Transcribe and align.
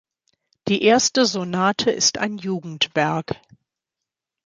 Die 0.67 0.81
erste 0.81 1.27
Sonate 1.27 1.91
ist 1.91 2.17
ein 2.17 2.39
Jugendwerk. 2.39 3.37